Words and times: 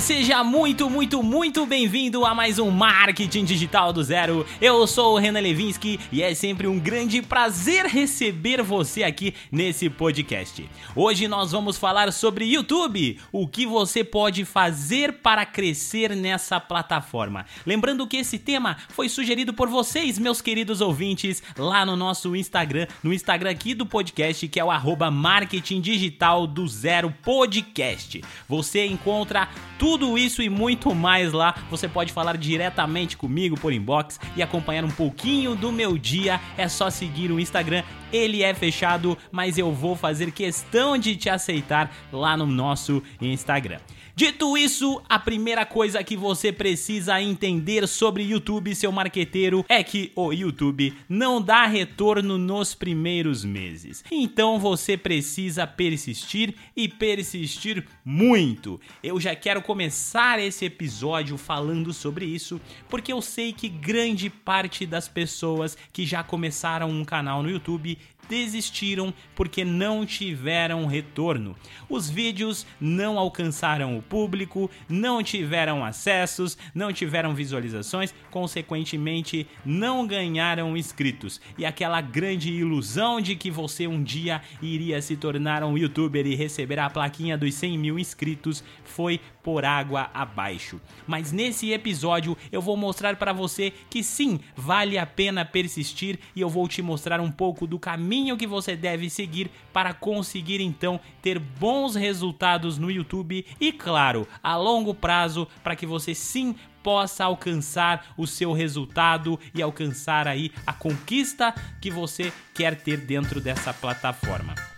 Seja 0.00 0.42
muito, 0.42 0.90
muito, 0.90 1.22
muito 1.22 1.64
bem-vindo 1.64 2.24
a 2.24 2.34
mais 2.34 2.58
um 2.58 2.68
Marketing 2.68 3.44
Digital 3.44 3.92
do 3.92 4.02
Zero. 4.02 4.44
Eu 4.60 4.84
sou 4.88 5.14
o 5.14 5.18
Renan 5.18 5.40
Levinsky 5.40 6.00
e 6.10 6.20
é 6.20 6.34
sempre 6.34 6.66
um 6.66 6.80
grande 6.80 7.22
prazer 7.22 7.86
receber 7.86 8.60
você 8.60 9.04
aqui 9.04 9.34
nesse 9.52 9.88
podcast. 9.88 10.68
Hoje 10.96 11.28
nós 11.28 11.52
vamos 11.52 11.76
falar 11.76 12.12
sobre 12.12 12.44
YouTube, 12.44 13.20
o 13.30 13.46
que 13.46 13.66
você 13.66 14.02
pode 14.02 14.44
fazer 14.44 15.20
para 15.22 15.46
crescer 15.46 16.16
nessa 16.16 16.58
plataforma. 16.58 17.46
Lembrando 17.64 18.06
que 18.06 18.16
esse 18.16 18.38
tema 18.38 18.76
foi 18.88 19.08
sugerido 19.08 19.54
por 19.54 19.68
vocês, 19.68 20.18
meus 20.18 20.40
queridos 20.40 20.80
ouvintes, 20.80 21.40
lá 21.56 21.86
no 21.86 21.96
nosso 21.96 22.34
Instagram, 22.34 22.88
no 23.02 23.12
Instagram 23.12 23.50
aqui 23.50 23.74
do 23.74 23.86
podcast, 23.86 24.48
que 24.48 24.58
é 24.58 24.64
o 24.64 24.72
arroba 24.72 25.08
Marketing 25.08 25.80
Digital 25.80 26.48
do 26.48 26.66
Zero 26.66 27.14
Podcast. 27.22 28.20
Você 28.48 28.84
encontra 28.86 29.48
tudo 29.78 29.83
isso 30.16 30.42
e 30.42 30.48
muito 30.48 30.94
mais 30.94 31.32
lá. 31.32 31.54
Você 31.70 31.86
pode 31.86 32.10
falar 32.10 32.38
diretamente 32.38 33.18
comigo 33.18 33.54
por 33.60 33.70
inbox 33.70 34.18
e 34.34 34.42
acompanhar 34.42 34.82
um 34.82 34.90
pouquinho 34.90 35.54
do 35.54 35.70
meu 35.70 35.98
dia. 35.98 36.40
É 36.56 36.68
só 36.68 36.88
seguir 36.88 37.30
o 37.30 37.38
Instagram. 37.38 37.82
Ele 38.10 38.42
é 38.42 38.54
fechado, 38.54 39.16
mas 39.30 39.58
eu 39.58 39.72
vou 39.72 39.94
fazer 39.94 40.30
questão 40.32 40.96
de 40.96 41.16
te 41.16 41.28
aceitar 41.28 41.94
lá 42.10 42.34
no 42.34 42.46
nosso 42.46 43.02
Instagram. 43.20 43.78
Dito 44.16 44.56
isso, 44.56 45.02
a 45.08 45.18
primeira 45.18 45.66
coisa 45.66 46.04
que 46.04 46.16
você 46.16 46.52
precisa 46.52 47.20
entender 47.20 47.88
sobre 47.88 48.22
YouTube, 48.22 48.72
seu 48.72 48.92
marqueteiro, 48.92 49.66
é 49.68 49.82
que 49.82 50.12
o 50.14 50.32
YouTube 50.32 50.94
não 51.08 51.42
dá 51.42 51.66
retorno 51.66 52.38
nos 52.38 52.76
primeiros 52.76 53.44
meses. 53.44 54.04
Então 54.12 54.56
você 54.60 54.96
precisa 54.96 55.66
persistir 55.66 56.54
e 56.76 56.86
persistir 56.86 57.84
muito. 58.04 58.80
Eu 59.02 59.18
já 59.18 59.34
quero 59.34 59.60
começar 59.60 60.38
esse 60.38 60.64
episódio 60.64 61.36
falando 61.36 61.92
sobre 61.92 62.24
isso, 62.24 62.60
porque 62.88 63.12
eu 63.12 63.20
sei 63.20 63.52
que 63.52 63.68
grande 63.68 64.30
parte 64.30 64.86
das 64.86 65.08
pessoas 65.08 65.76
que 65.92 66.06
já 66.06 66.22
começaram 66.22 66.88
um 66.88 67.04
canal 67.04 67.42
no 67.42 67.50
YouTube 67.50 67.98
desistiram 68.28 69.12
porque 69.34 69.64
não 69.64 70.04
tiveram 70.06 70.86
retorno. 70.86 71.56
Os 71.88 72.08
vídeos 72.08 72.66
não 72.80 73.18
alcançaram 73.18 73.96
o 73.96 74.02
público, 74.02 74.70
não 74.88 75.22
tiveram 75.22 75.84
acessos, 75.84 76.56
não 76.74 76.92
tiveram 76.92 77.34
visualizações, 77.34 78.14
consequentemente 78.30 79.46
não 79.64 80.06
ganharam 80.06 80.76
inscritos. 80.76 81.40
E 81.56 81.64
aquela 81.64 82.00
grande 82.00 82.52
ilusão 82.52 83.20
de 83.20 83.36
que 83.36 83.50
você 83.50 83.86
um 83.86 84.02
dia 84.02 84.42
iria 84.60 85.00
se 85.00 85.16
tornar 85.16 85.62
um 85.64 85.76
youtuber 85.76 86.26
e 86.26 86.34
receber 86.34 86.78
a 86.78 86.90
plaquinha 86.90 87.36
dos 87.36 87.54
100 87.54 87.78
mil 87.78 87.98
inscritos 87.98 88.64
foi 88.84 89.20
por 89.44 89.64
água 89.64 90.10
abaixo. 90.14 90.80
Mas 91.06 91.30
nesse 91.30 91.70
episódio 91.70 92.36
eu 92.50 92.62
vou 92.62 92.76
mostrar 92.76 93.14
para 93.16 93.32
você 93.32 93.72
que 93.90 94.02
sim, 94.02 94.40
vale 94.56 94.98
a 94.98 95.06
pena 95.06 95.44
persistir 95.44 96.18
e 96.34 96.40
eu 96.40 96.48
vou 96.48 96.66
te 96.66 96.80
mostrar 96.80 97.20
um 97.20 97.30
pouco 97.30 97.66
do 97.66 97.78
caminho 97.78 98.38
que 98.38 98.46
você 98.46 98.74
deve 98.74 99.10
seguir 99.10 99.50
para 99.72 99.92
conseguir 99.92 100.60
então 100.60 100.98
ter 101.20 101.38
bons 101.38 101.94
resultados 101.94 102.78
no 102.78 102.90
YouTube 102.90 103.46
e 103.60 103.70
claro, 103.70 104.26
a 104.42 104.56
longo 104.56 104.94
prazo 104.94 105.46
para 105.62 105.76
que 105.76 105.84
você 105.86 106.14
sim 106.14 106.56
possa 106.82 107.24
alcançar 107.24 108.14
o 108.16 108.26
seu 108.26 108.52
resultado 108.52 109.38
e 109.54 109.62
alcançar 109.62 110.26
aí 110.26 110.50
a 110.66 110.72
conquista 110.72 111.54
que 111.80 111.90
você 111.90 112.32
quer 112.54 112.76
ter 112.76 112.98
dentro 112.98 113.40
dessa 113.40 113.72
plataforma. 113.72 114.73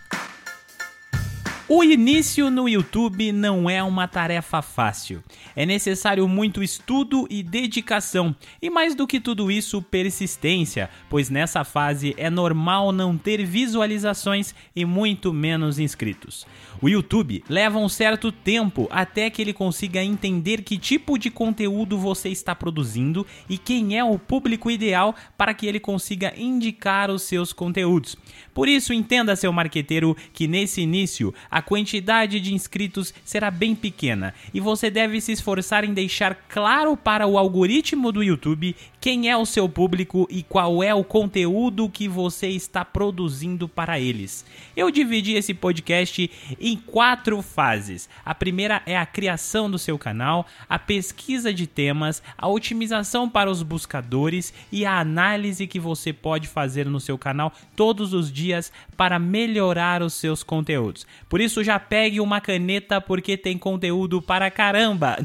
O 1.69 1.83
início 1.83 2.49
no 2.49 2.69
YouTube 2.69 3.33
não 3.33 3.69
é 3.69 3.83
uma 3.83 4.07
tarefa 4.07 4.61
fácil. 4.61 5.21
É 5.53 5.65
necessário 5.65 6.25
muito 6.25 6.63
estudo 6.63 7.27
e 7.29 7.43
dedicação, 7.43 8.33
e 8.61 8.69
mais 8.69 8.95
do 8.95 9.05
que 9.05 9.19
tudo 9.19 9.51
isso, 9.51 9.81
persistência, 9.81 10.89
pois 11.09 11.29
nessa 11.29 11.65
fase 11.65 12.15
é 12.17 12.29
normal 12.29 12.93
não 12.93 13.17
ter 13.17 13.45
visualizações 13.45 14.55
e 14.73 14.85
muito 14.85 15.33
menos 15.33 15.77
inscritos. 15.77 16.47
O 16.81 16.87
YouTube 16.87 17.43
leva 17.49 17.79
um 17.79 17.89
certo 17.89 18.31
tempo 18.31 18.87
até 18.89 19.29
que 19.29 19.41
ele 19.41 19.51
consiga 19.51 20.01
entender 20.01 20.61
que 20.61 20.77
tipo 20.77 21.17
de 21.17 21.29
conteúdo 21.29 21.97
você 21.97 22.29
está 22.29 22.55
produzindo 22.55 23.25
e 23.49 23.57
quem 23.57 23.97
é 23.97 24.03
o 24.03 24.17
público 24.17 24.71
ideal 24.71 25.13
para 25.37 25.53
que 25.53 25.65
ele 25.65 25.81
consiga 25.81 26.33
indicar 26.37 27.09
os 27.09 27.23
seus 27.23 27.51
conteúdos. 27.51 28.15
Por 28.53 28.69
isso, 28.69 28.93
entenda, 28.93 29.35
seu 29.35 29.51
marqueteiro, 29.51 30.15
que 30.31 30.47
nesse 30.47 30.81
início 30.81 31.33
quantidade 31.61 32.39
de 32.39 32.53
inscritos 32.53 33.13
será 33.23 33.49
bem 33.51 33.75
pequena. 33.75 34.33
E 34.53 34.59
você 34.59 34.89
deve 34.89 35.19
se 35.21 35.31
esforçar 35.31 35.83
em 35.83 35.93
deixar 35.93 36.35
claro 36.49 36.95
para 36.95 37.27
o 37.27 37.37
algoritmo 37.37 38.11
do 38.11 38.23
YouTube 38.23 38.75
quem 39.07 39.29
é 39.29 39.37
o 39.37 39.45
seu 39.45 39.69
público 39.69 40.27
e 40.29 40.43
qual 40.43 40.83
é 40.83 40.93
o 40.93 41.01
conteúdo 41.01 41.87
que 41.87 42.09
você 42.09 42.49
está 42.49 42.83
produzindo 42.83 43.65
para 43.65 43.97
eles. 43.97 44.45
Eu 44.75 44.91
dividi 44.91 45.31
esse 45.31 45.53
podcast 45.53 46.29
em 46.59 46.75
quatro 46.75 47.41
fases. 47.41 48.09
A 48.25 48.35
primeira 48.35 48.81
é 48.85 48.97
a 48.97 49.05
criação 49.05 49.71
do 49.71 49.79
seu 49.79 49.97
canal, 49.97 50.45
a 50.67 50.77
pesquisa 50.77 51.53
de 51.53 51.65
temas, 51.65 52.21
a 52.37 52.49
otimização 52.49 53.29
para 53.29 53.49
os 53.49 53.63
buscadores 53.63 54.53
e 54.73 54.85
a 54.85 54.99
análise 54.99 55.67
que 55.67 55.79
você 55.79 56.11
pode 56.11 56.49
fazer 56.49 56.85
no 56.85 56.99
seu 56.99 57.17
canal 57.17 57.53
todos 57.77 58.13
os 58.13 58.29
dias 58.29 58.73
para 58.97 59.17
melhorar 59.17 60.01
os 60.01 60.15
seus 60.15 60.43
conteúdos. 60.43 61.07
Por 61.29 61.39
isso 61.39 61.63
já 61.63 61.79
pegue 61.79 62.19
uma 62.19 62.41
caneta 62.41 62.99
porque 62.99 63.37
tem 63.37 63.57
conteúdo 63.57 64.21
para 64.21 64.51
caramba. 64.51 65.17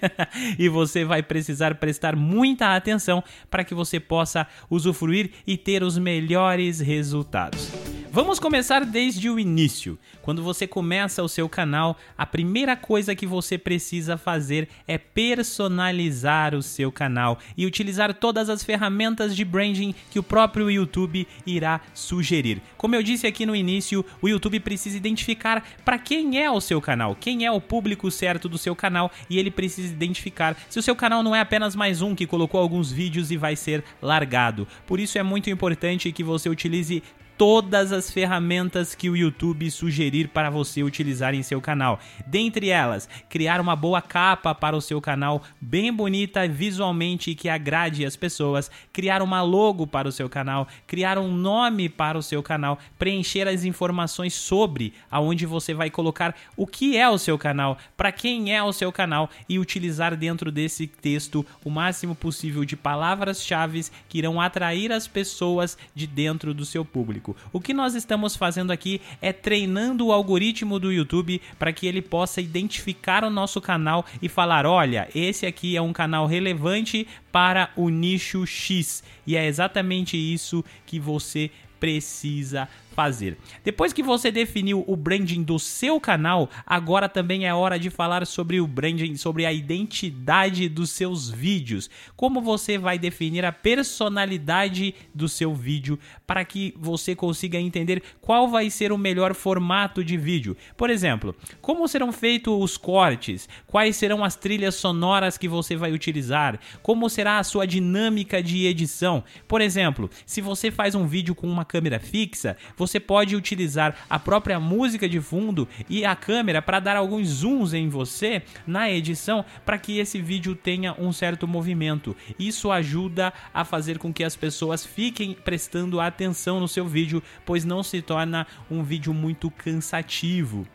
e 0.58 0.68
você 0.68 1.02
vai 1.02 1.22
precisar 1.22 1.76
prestar 1.76 2.14
muita 2.14 2.76
atenção 2.76 3.21
para 3.50 3.64
que 3.64 3.74
você 3.74 3.98
possa 3.98 4.46
usufruir 4.70 5.30
e 5.46 5.56
ter 5.56 5.82
os 5.82 5.98
melhores 5.98 6.80
resultados. 6.80 7.70
Vamos 8.14 8.38
começar 8.38 8.84
desde 8.84 9.30
o 9.30 9.40
início. 9.40 9.98
Quando 10.20 10.42
você 10.42 10.66
começa 10.66 11.22
o 11.22 11.28
seu 11.28 11.48
canal, 11.48 11.96
a 12.16 12.26
primeira 12.26 12.76
coisa 12.76 13.14
que 13.14 13.26
você 13.26 13.56
precisa 13.56 14.18
fazer 14.18 14.68
é 14.86 14.98
personalizar 14.98 16.54
o 16.54 16.60
seu 16.60 16.92
canal 16.92 17.38
e 17.56 17.64
utilizar 17.64 18.12
todas 18.12 18.50
as 18.50 18.62
ferramentas 18.62 19.34
de 19.34 19.46
branding 19.46 19.94
que 20.10 20.18
o 20.18 20.22
próprio 20.22 20.70
YouTube 20.70 21.26
irá 21.46 21.80
sugerir. 21.94 22.60
Como 22.76 22.94
eu 22.94 23.02
disse 23.02 23.26
aqui 23.26 23.46
no 23.46 23.56
início, 23.56 24.04
o 24.20 24.28
YouTube 24.28 24.60
precisa 24.60 24.98
identificar 24.98 25.66
para 25.82 25.98
quem 25.98 26.38
é 26.38 26.50
o 26.50 26.60
seu 26.60 26.82
canal, 26.82 27.16
quem 27.18 27.46
é 27.46 27.50
o 27.50 27.62
público 27.62 28.10
certo 28.10 28.46
do 28.46 28.58
seu 28.58 28.76
canal 28.76 29.10
e 29.30 29.38
ele 29.38 29.50
precisa 29.50 29.90
identificar 29.90 30.54
se 30.68 30.78
o 30.78 30.82
seu 30.82 30.94
canal 30.94 31.22
não 31.22 31.34
é 31.34 31.40
apenas 31.40 31.74
mais 31.74 32.02
um 32.02 32.14
que 32.14 32.26
colocou 32.26 32.60
alguns 32.60 32.92
vídeos 32.92 33.30
e 33.30 33.38
vai 33.38 33.56
ser 33.56 33.82
largado. 34.02 34.68
Por 34.86 35.00
isso 35.00 35.16
é 35.16 35.22
muito 35.22 35.48
importante 35.48 36.12
que 36.12 36.22
você 36.22 36.50
utilize 36.50 37.02
todas 37.44 37.90
as 37.90 38.08
ferramentas 38.08 38.94
que 38.94 39.10
o 39.10 39.16
YouTube 39.16 39.68
sugerir 39.68 40.28
para 40.28 40.48
você 40.48 40.84
utilizar 40.84 41.34
em 41.34 41.42
seu 41.42 41.60
canal. 41.60 41.98
Dentre 42.24 42.68
elas, 42.68 43.08
criar 43.28 43.60
uma 43.60 43.74
boa 43.74 44.00
capa 44.00 44.54
para 44.54 44.76
o 44.76 44.80
seu 44.80 45.00
canal, 45.00 45.42
bem 45.60 45.92
bonita 45.92 46.46
visualmente 46.46 47.34
que 47.34 47.48
agrade 47.48 48.06
as 48.06 48.14
pessoas, 48.14 48.70
criar 48.92 49.22
uma 49.22 49.42
logo 49.42 49.88
para 49.88 50.06
o 50.06 50.12
seu 50.12 50.28
canal, 50.28 50.68
criar 50.86 51.18
um 51.18 51.34
nome 51.34 51.88
para 51.88 52.16
o 52.16 52.22
seu 52.22 52.44
canal, 52.44 52.78
preencher 52.96 53.48
as 53.48 53.64
informações 53.64 54.34
sobre 54.34 54.94
aonde 55.10 55.44
você 55.44 55.74
vai 55.74 55.90
colocar 55.90 56.36
o 56.56 56.64
que 56.64 56.96
é 56.96 57.10
o 57.10 57.18
seu 57.18 57.36
canal, 57.36 57.76
para 57.96 58.12
quem 58.12 58.54
é 58.54 58.62
o 58.62 58.72
seu 58.72 58.92
canal 58.92 59.28
e 59.48 59.58
utilizar 59.58 60.14
dentro 60.16 60.52
desse 60.52 60.86
texto 60.86 61.44
o 61.64 61.70
máximo 61.70 62.14
possível 62.14 62.64
de 62.64 62.76
palavras-chave 62.76 63.86
que 64.08 64.18
irão 64.18 64.40
atrair 64.40 64.92
as 64.92 65.08
pessoas 65.08 65.76
de 65.92 66.06
dentro 66.06 66.54
do 66.54 66.64
seu 66.64 66.84
público. 66.84 67.31
O 67.52 67.60
que 67.60 67.74
nós 67.74 67.94
estamos 67.94 68.36
fazendo 68.36 68.70
aqui 68.70 69.00
é 69.20 69.32
treinando 69.32 70.06
o 70.06 70.12
algoritmo 70.12 70.78
do 70.78 70.92
YouTube 70.92 71.40
para 71.58 71.72
que 71.72 71.86
ele 71.86 72.02
possa 72.02 72.40
identificar 72.40 73.24
o 73.24 73.30
nosso 73.30 73.60
canal 73.60 74.04
e 74.20 74.28
falar: 74.28 74.66
olha, 74.66 75.08
esse 75.14 75.46
aqui 75.46 75.76
é 75.76 75.82
um 75.82 75.92
canal 75.92 76.26
relevante 76.26 77.06
para 77.30 77.70
o 77.76 77.88
nicho 77.88 78.46
X. 78.46 79.02
E 79.26 79.36
é 79.36 79.46
exatamente 79.46 80.16
isso 80.16 80.64
que 80.86 80.98
você 80.98 81.50
precisa 81.80 82.68
fazer. 82.92 83.36
Depois 83.64 83.92
que 83.92 84.02
você 84.02 84.30
definiu 84.30 84.84
o 84.86 84.94
branding 84.94 85.42
do 85.42 85.58
seu 85.58 86.00
canal, 86.00 86.48
agora 86.66 87.08
também 87.08 87.46
é 87.46 87.54
hora 87.54 87.78
de 87.78 87.90
falar 87.90 88.26
sobre 88.26 88.60
o 88.60 88.66
branding, 88.66 89.16
sobre 89.16 89.46
a 89.46 89.52
identidade 89.52 90.68
dos 90.68 90.90
seus 90.90 91.30
vídeos. 91.30 91.90
Como 92.14 92.40
você 92.40 92.78
vai 92.78 92.98
definir 92.98 93.44
a 93.44 93.52
personalidade 93.52 94.94
do 95.14 95.28
seu 95.28 95.54
vídeo 95.54 95.98
para 96.26 96.44
que 96.44 96.74
você 96.78 97.14
consiga 97.14 97.58
entender 97.58 98.02
qual 98.20 98.48
vai 98.48 98.70
ser 98.70 98.92
o 98.92 98.98
melhor 98.98 99.34
formato 99.34 100.04
de 100.04 100.16
vídeo. 100.16 100.56
Por 100.76 100.90
exemplo, 100.90 101.34
como 101.60 101.88
serão 101.88 102.12
feitos 102.12 102.54
os 102.62 102.76
cortes, 102.76 103.48
quais 103.66 103.96
serão 103.96 104.22
as 104.24 104.36
trilhas 104.36 104.74
sonoras 104.74 105.38
que 105.38 105.48
você 105.48 105.76
vai 105.76 105.92
utilizar, 105.92 106.58
como 106.82 107.08
será 107.08 107.38
a 107.38 107.44
sua 107.44 107.66
dinâmica 107.66 108.42
de 108.42 108.66
edição. 108.66 109.24
Por 109.48 109.60
exemplo, 109.60 110.10
se 110.26 110.40
você 110.40 110.70
faz 110.70 110.94
um 110.94 111.06
vídeo 111.06 111.34
com 111.34 111.46
uma 111.46 111.64
câmera 111.64 111.98
fixa, 111.98 112.56
Você 112.82 112.98
pode 112.98 113.36
utilizar 113.36 113.94
a 114.10 114.18
própria 114.18 114.58
música 114.58 115.08
de 115.08 115.20
fundo 115.20 115.68
e 115.88 116.04
a 116.04 116.16
câmera 116.16 116.60
para 116.60 116.80
dar 116.80 116.96
alguns 116.96 117.28
zooms 117.28 117.72
em 117.72 117.88
você 117.88 118.42
na 118.66 118.90
edição 118.90 119.44
para 119.64 119.78
que 119.78 120.00
esse 120.00 120.20
vídeo 120.20 120.56
tenha 120.56 120.92
um 120.98 121.12
certo 121.12 121.46
movimento. 121.46 122.16
Isso 122.36 122.72
ajuda 122.72 123.32
a 123.54 123.64
fazer 123.64 123.98
com 123.98 124.12
que 124.12 124.24
as 124.24 124.34
pessoas 124.34 124.84
fiquem 124.84 125.32
prestando 125.32 126.00
atenção 126.00 126.58
no 126.58 126.66
seu 126.66 126.84
vídeo, 126.84 127.22
pois 127.46 127.64
não 127.64 127.84
se 127.84 128.02
torna 128.02 128.48
um 128.68 128.82
vídeo 128.82 129.14
muito 129.14 129.48
cansativo. 129.48 130.66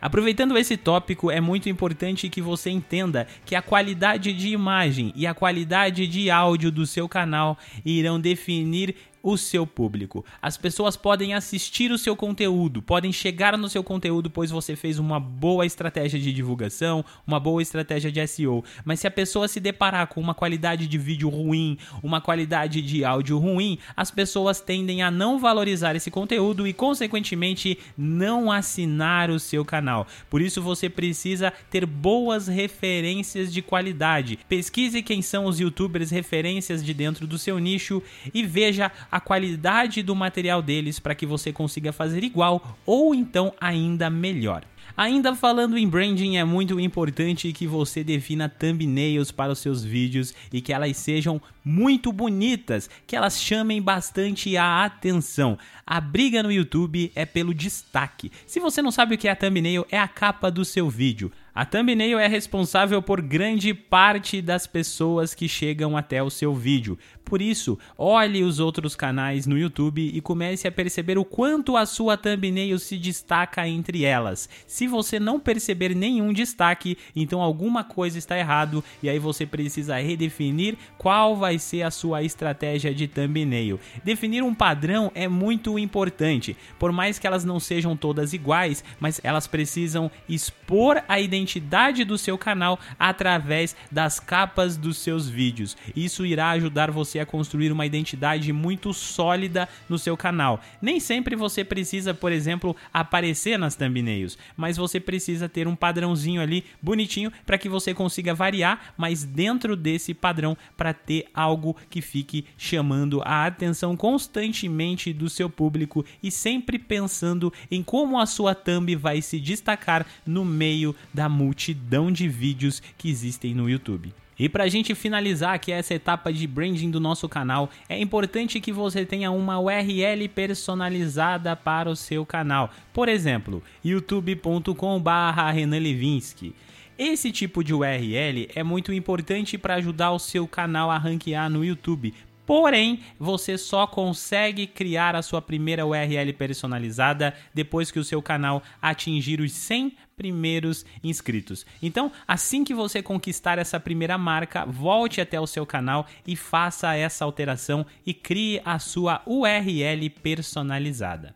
Aproveitando 0.00 0.58
esse 0.58 0.76
tópico, 0.76 1.30
é 1.30 1.40
muito 1.40 1.68
importante 1.68 2.28
que 2.28 2.42
você 2.42 2.70
entenda 2.70 3.26
que 3.44 3.54
a 3.54 3.62
qualidade 3.62 4.32
de 4.32 4.48
imagem 4.48 5.12
e 5.16 5.26
a 5.26 5.34
qualidade 5.34 6.06
de 6.06 6.30
áudio 6.30 6.70
do 6.70 6.86
seu 6.86 7.08
canal 7.08 7.56
irão 7.84 8.20
definir 8.20 8.94
o 9.26 9.36
seu 9.36 9.66
público. 9.66 10.24
As 10.40 10.56
pessoas 10.56 10.96
podem 10.96 11.34
assistir 11.34 11.90
o 11.90 11.98
seu 11.98 12.14
conteúdo, 12.14 12.80
podem 12.80 13.12
chegar 13.12 13.58
no 13.58 13.68
seu 13.68 13.82
conteúdo 13.82 14.30
pois 14.30 14.52
você 14.52 14.76
fez 14.76 15.00
uma 15.00 15.18
boa 15.18 15.66
estratégia 15.66 16.20
de 16.20 16.32
divulgação, 16.32 17.04
uma 17.26 17.40
boa 17.40 17.60
estratégia 17.60 18.12
de 18.12 18.24
SEO. 18.24 18.62
Mas 18.84 19.00
se 19.00 19.06
a 19.08 19.10
pessoa 19.10 19.48
se 19.48 19.58
deparar 19.58 20.06
com 20.06 20.20
uma 20.20 20.32
qualidade 20.32 20.86
de 20.86 20.96
vídeo 20.96 21.28
ruim, 21.28 21.76
uma 22.04 22.20
qualidade 22.20 22.80
de 22.80 23.04
áudio 23.04 23.36
ruim, 23.36 23.80
as 23.96 24.12
pessoas 24.12 24.60
tendem 24.60 25.02
a 25.02 25.10
não 25.10 25.40
valorizar 25.40 25.96
esse 25.96 26.08
conteúdo 26.08 26.64
e, 26.64 26.72
consequentemente, 26.72 27.78
não 27.98 28.52
assinar 28.52 29.28
o 29.28 29.40
seu 29.40 29.64
canal. 29.64 30.06
Por 30.30 30.40
isso, 30.40 30.62
você 30.62 30.88
precisa 30.88 31.52
ter 31.68 31.84
boas 31.84 32.46
referências 32.46 33.52
de 33.52 33.60
qualidade. 33.60 34.38
Pesquise 34.48 35.02
quem 35.02 35.20
são 35.20 35.46
os 35.46 35.58
youtubers 35.58 36.12
referências 36.12 36.84
de 36.84 36.94
dentro 36.94 37.26
do 37.26 37.36
seu 37.38 37.58
nicho 37.58 38.00
e 38.32 38.44
veja 38.44 38.92
a 39.10 39.15
qualidade 39.20 40.02
do 40.02 40.14
material 40.14 40.62
deles 40.62 40.98
para 40.98 41.14
que 41.14 41.26
você 41.26 41.52
consiga 41.52 41.92
fazer 41.92 42.22
igual 42.24 42.78
ou 42.84 43.14
então 43.14 43.52
ainda 43.60 44.08
melhor. 44.10 44.64
Ainda 44.96 45.34
falando 45.34 45.76
em 45.76 45.86
branding, 45.86 46.38
é 46.38 46.44
muito 46.44 46.80
importante 46.80 47.52
que 47.52 47.66
você 47.66 48.02
defina 48.02 48.48
thumbnails 48.48 49.30
para 49.30 49.52
os 49.52 49.58
seus 49.58 49.84
vídeos 49.84 50.32
e 50.50 50.62
que 50.62 50.72
elas 50.72 50.96
sejam 50.96 51.40
muito 51.62 52.10
bonitas, 52.12 52.88
que 53.06 53.14
elas 53.14 53.42
chamem 53.42 53.82
bastante 53.82 54.56
a 54.56 54.84
atenção. 54.84 55.58
A 55.86 56.00
briga 56.00 56.42
no 56.42 56.50
YouTube 56.50 57.12
é 57.14 57.26
pelo 57.26 57.52
destaque. 57.52 58.32
Se 58.46 58.58
você 58.58 58.80
não 58.80 58.90
sabe 58.90 59.14
o 59.14 59.18
que 59.18 59.28
é 59.28 59.32
a 59.32 59.36
thumbnail, 59.36 59.86
é 59.90 59.98
a 59.98 60.08
capa 60.08 60.50
do 60.50 60.64
seu 60.64 60.88
vídeo. 60.88 61.30
A 61.54 61.64
thumbnail 61.64 62.18
é 62.18 62.26
responsável 62.26 63.02
por 63.02 63.20
grande 63.20 63.74
parte 63.74 64.40
das 64.40 64.66
pessoas 64.66 65.34
que 65.34 65.48
chegam 65.48 65.96
até 65.96 66.22
o 66.22 66.30
seu 66.30 66.54
vídeo. 66.54 66.98
Por 67.26 67.42
isso, 67.42 67.76
olhe 67.98 68.44
os 68.44 68.60
outros 68.60 68.94
canais 68.94 69.48
no 69.48 69.58
YouTube 69.58 70.12
e 70.14 70.20
comece 70.20 70.68
a 70.68 70.70
perceber 70.70 71.18
o 71.18 71.24
quanto 71.24 71.76
a 71.76 71.84
sua 71.84 72.16
thumbnail 72.16 72.78
se 72.78 72.96
destaca 72.96 73.66
entre 73.66 74.04
elas. 74.04 74.48
Se 74.64 74.86
você 74.86 75.18
não 75.18 75.40
perceber 75.40 75.92
nenhum 75.92 76.32
destaque, 76.32 76.96
então 77.16 77.42
alguma 77.42 77.82
coisa 77.82 78.16
está 78.16 78.38
errado 78.38 78.82
e 79.02 79.08
aí 79.08 79.18
você 79.18 79.44
precisa 79.44 79.96
redefinir 79.96 80.76
qual 80.96 81.34
vai 81.34 81.58
ser 81.58 81.82
a 81.82 81.90
sua 81.90 82.22
estratégia 82.22 82.94
de 82.94 83.08
thumbnail. 83.08 83.80
Definir 84.04 84.44
um 84.44 84.54
padrão 84.54 85.10
é 85.12 85.26
muito 85.26 85.80
importante, 85.80 86.56
por 86.78 86.92
mais 86.92 87.18
que 87.18 87.26
elas 87.26 87.44
não 87.44 87.58
sejam 87.58 87.96
todas 87.96 88.34
iguais, 88.34 88.84
mas 89.00 89.20
elas 89.24 89.48
precisam 89.48 90.08
expor 90.28 91.02
a 91.08 91.18
identidade 91.18 92.04
do 92.04 92.16
seu 92.16 92.38
canal 92.38 92.78
através 92.96 93.74
das 93.90 94.20
capas 94.20 94.76
dos 94.76 94.98
seus 94.98 95.28
vídeos. 95.28 95.76
Isso 95.96 96.24
irá 96.24 96.50
ajudar 96.50 96.92
você 96.92 97.15
a 97.18 97.26
construir 97.26 97.72
uma 97.72 97.86
identidade 97.86 98.52
muito 98.52 98.92
sólida 98.92 99.68
no 99.88 99.98
seu 99.98 100.16
canal. 100.16 100.60
Nem 100.80 101.00
sempre 101.00 101.36
você 101.36 101.64
precisa, 101.64 102.12
por 102.12 102.32
exemplo, 102.32 102.74
aparecer 102.92 103.58
nas 103.58 103.74
thumbnails, 103.74 104.38
mas 104.56 104.76
você 104.76 104.98
precisa 105.00 105.48
ter 105.48 105.68
um 105.68 105.76
padrãozinho 105.76 106.40
ali 106.40 106.64
bonitinho 106.80 107.32
para 107.44 107.58
que 107.58 107.68
você 107.68 107.94
consiga 107.94 108.34
variar, 108.34 108.94
mas 108.96 109.24
dentro 109.24 109.76
desse 109.76 110.12
padrão 110.12 110.56
para 110.76 110.92
ter 110.92 111.26
algo 111.34 111.76
que 111.88 112.00
fique 112.00 112.44
chamando 112.56 113.22
a 113.24 113.46
atenção 113.46 113.96
constantemente 113.96 115.12
do 115.12 115.28
seu 115.28 115.48
público 115.48 116.04
e 116.22 116.30
sempre 116.30 116.78
pensando 116.78 117.52
em 117.70 117.82
como 117.82 118.18
a 118.18 118.26
sua 118.26 118.54
thumb 118.54 118.94
vai 118.96 119.22
se 119.22 119.40
destacar 119.40 120.06
no 120.26 120.44
meio 120.44 120.94
da 121.12 121.28
multidão 121.28 122.10
de 122.10 122.28
vídeos 122.28 122.82
que 122.96 123.08
existem 123.08 123.54
no 123.54 123.68
YouTube. 123.68 124.12
E 124.38 124.48
para 124.48 124.64
a 124.64 124.68
gente 124.68 124.94
finalizar 124.94 125.54
aqui 125.54 125.72
essa 125.72 125.94
etapa 125.94 126.32
de 126.32 126.46
branding 126.46 126.90
do 126.90 127.00
nosso 127.00 127.28
canal, 127.28 127.68
é 127.88 127.98
importante 127.98 128.60
que 128.60 128.70
você 128.70 129.04
tenha 129.06 129.30
uma 129.30 129.58
URL 129.58 130.28
personalizada 130.28 131.56
para 131.56 131.88
o 131.88 131.96
seu 131.96 132.26
canal. 132.26 132.70
Por 132.92 133.08
exemplo, 133.08 133.62
youtube.com/renanlevinsky. 133.82 136.54
Esse 136.98 137.30
tipo 137.30 137.62
de 137.62 137.74
URL 137.74 138.48
é 138.54 138.62
muito 138.62 138.90
importante 138.90 139.58
para 139.58 139.74
ajudar 139.74 140.12
o 140.12 140.18
seu 140.18 140.48
canal 140.48 140.90
a 140.90 140.96
ranquear 140.96 141.50
no 141.50 141.62
YouTube, 141.62 142.14
Porém, 142.46 143.00
você 143.18 143.58
só 143.58 143.86
consegue 143.86 144.66
criar 144.66 145.16
a 145.16 145.22
sua 145.22 145.42
primeira 145.42 145.84
URL 145.84 146.32
personalizada 146.32 147.34
depois 147.52 147.90
que 147.90 147.98
o 147.98 148.04
seu 148.04 148.22
canal 148.22 148.62
atingir 148.80 149.40
os 149.40 149.52
100 149.52 149.96
primeiros 150.16 150.86
inscritos. 151.04 151.66
Então, 151.82 152.10
assim 152.26 152.64
que 152.64 152.72
você 152.72 153.02
conquistar 153.02 153.58
essa 153.58 153.78
primeira 153.78 154.16
marca, 154.16 154.64
volte 154.64 155.20
até 155.20 155.38
o 155.38 155.46
seu 155.46 155.66
canal 155.66 156.06
e 156.26 156.34
faça 156.34 156.94
essa 156.94 157.24
alteração 157.24 157.84
e 158.06 158.14
crie 158.14 158.62
a 158.64 158.78
sua 158.78 159.20
URL 159.26 160.08
personalizada. 160.08 161.35